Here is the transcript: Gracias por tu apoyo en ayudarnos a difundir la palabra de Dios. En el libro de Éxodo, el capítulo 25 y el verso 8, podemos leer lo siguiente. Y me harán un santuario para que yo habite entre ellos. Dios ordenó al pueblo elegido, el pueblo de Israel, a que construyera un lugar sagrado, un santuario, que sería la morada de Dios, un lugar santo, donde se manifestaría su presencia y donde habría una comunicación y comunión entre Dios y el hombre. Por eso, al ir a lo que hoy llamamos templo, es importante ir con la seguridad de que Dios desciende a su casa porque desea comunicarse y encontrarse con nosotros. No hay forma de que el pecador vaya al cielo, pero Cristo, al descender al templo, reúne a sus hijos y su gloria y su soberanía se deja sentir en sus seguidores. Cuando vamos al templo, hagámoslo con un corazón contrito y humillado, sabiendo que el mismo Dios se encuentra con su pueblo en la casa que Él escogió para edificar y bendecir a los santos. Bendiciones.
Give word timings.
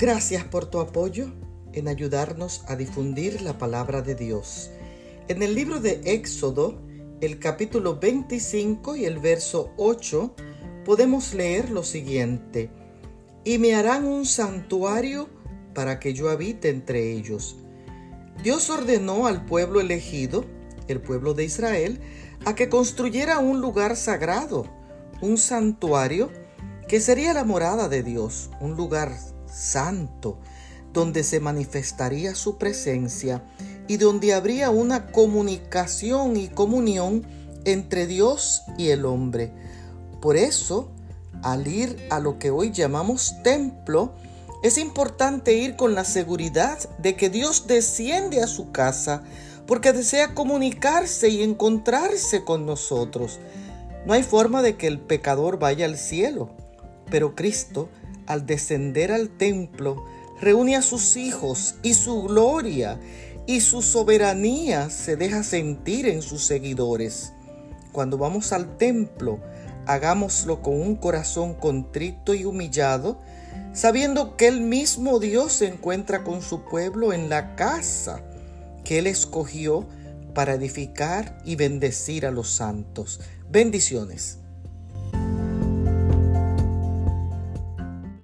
Gracias 0.00 0.44
por 0.44 0.64
tu 0.64 0.80
apoyo 0.80 1.30
en 1.74 1.86
ayudarnos 1.86 2.64
a 2.68 2.74
difundir 2.74 3.42
la 3.42 3.58
palabra 3.58 4.00
de 4.00 4.14
Dios. 4.14 4.70
En 5.28 5.42
el 5.42 5.54
libro 5.54 5.78
de 5.78 6.00
Éxodo, 6.06 6.80
el 7.20 7.38
capítulo 7.38 7.98
25 8.00 8.96
y 8.96 9.04
el 9.04 9.18
verso 9.18 9.74
8, 9.76 10.34
podemos 10.86 11.34
leer 11.34 11.68
lo 11.68 11.84
siguiente. 11.84 12.70
Y 13.44 13.58
me 13.58 13.74
harán 13.74 14.06
un 14.06 14.24
santuario 14.24 15.28
para 15.74 16.00
que 16.00 16.14
yo 16.14 16.30
habite 16.30 16.70
entre 16.70 17.12
ellos. 17.12 17.58
Dios 18.42 18.70
ordenó 18.70 19.26
al 19.26 19.44
pueblo 19.44 19.82
elegido, 19.82 20.46
el 20.88 21.02
pueblo 21.02 21.34
de 21.34 21.44
Israel, 21.44 22.00
a 22.46 22.54
que 22.54 22.70
construyera 22.70 23.38
un 23.38 23.60
lugar 23.60 23.96
sagrado, 23.96 24.64
un 25.20 25.36
santuario, 25.36 26.30
que 26.88 27.00
sería 27.00 27.34
la 27.34 27.44
morada 27.44 27.90
de 27.90 28.02
Dios, 28.02 28.48
un 28.62 28.76
lugar 28.76 29.12
santo, 29.52 30.38
donde 30.92 31.24
se 31.24 31.40
manifestaría 31.40 32.34
su 32.34 32.58
presencia 32.58 33.44
y 33.88 33.96
donde 33.96 34.34
habría 34.34 34.70
una 34.70 35.12
comunicación 35.12 36.36
y 36.36 36.48
comunión 36.48 37.26
entre 37.64 38.06
Dios 38.06 38.62
y 38.78 38.88
el 38.88 39.04
hombre. 39.04 39.52
Por 40.20 40.36
eso, 40.36 40.90
al 41.42 41.66
ir 41.66 41.96
a 42.10 42.20
lo 42.20 42.38
que 42.38 42.50
hoy 42.50 42.70
llamamos 42.70 43.34
templo, 43.42 44.12
es 44.62 44.76
importante 44.76 45.54
ir 45.54 45.76
con 45.76 45.94
la 45.94 46.04
seguridad 46.04 46.78
de 46.98 47.16
que 47.16 47.30
Dios 47.30 47.66
desciende 47.66 48.42
a 48.42 48.46
su 48.46 48.72
casa 48.72 49.22
porque 49.66 49.92
desea 49.92 50.34
comunicarse 50.34 51.28
y 51.28 51.42
encontrarse 51.42 52.44
con 52.44 52.66
nosotros. 52.66 53.38
No 54.04 54.12
hay 54.12 54.22
forma 54.22 54.62
de 54.62 54.76
que 54.76 54.86
el 54.86 54.98
pecador 54.98 55.58
vaya 55.58 55.84
al 55.84 55.96
cielo, 55.96 56.50
pero 57.10 57.34
Cristo, 57.34 57.88
al 58.26 58.46
descender 58.46 59.12
al 59.12 59.28
templo, 59.30 60.04
reúne 60.40 60.76
a 60.76 60.82
sus 60.82 61.16
hijos 61.16 61.76
y 61.82 61.94
su 61.94 62.22
gloria 62.22 62.98
y 63.46 63.60
su 63.60 63.82
soberanía 63.82 64.90
se 64.90 65.16
deja 65.16 65.42
sentir 65.42 66.06
en 66.06 66.22
sus 66.22 66.44
seguidores. 66.44 67.32
Cuando 67.92 68.18
vamos 68.18 68.52
al 68.52 68.76
templo, 68.76 69.40
hagámoslo 69.86 70.62
con 70.62 70.80
un 70.80 70.96
corazón 70.96 71.54
contrito 71.54 72.34
y 72.34 72.44
humillado, 72.44 73.18
sabiendo 73.72 74.36
que 74.36 74.48
el 74.48 74.60
mismo 74.60 75.18
Dios 75.18 75.52
se 75.52 75.66
encuentra 75.66 76.22
con 76.22 76.42
su 76.42 76.64
pueblo 76.64 77.12
en 77.12 77.28
la 77.28 77.56
casa 77.56 78.22
que 78.84 78.98
Él 78.98 79.06
escogió 79.06 79.86
para 80.34 80.54
edificar 80.54 81.38
y 81.44 81.56
bendecir 81.56 82.26
a 82.26 82.30
los 82.30 82.50
santos. 82.50 83.20
Bendiciones. 83.50 84.39